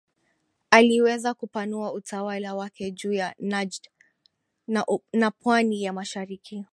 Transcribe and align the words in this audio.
aliweza 0.69 1.33
kupanua 1.33 1.93
utawala 1.93 2.55
wake 2.55 2.91
juu 2.91 3.13
ya 3.13 3.35
Najd 3.39 3.87
na 5.13 5.31
pwani 5.31 5.83
ya 5.83 5.93
mashariki 5.93 6.65